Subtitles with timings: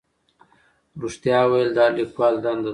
[1.01, 2.69] رښتیا ویل د هر لیکوال دنده ده.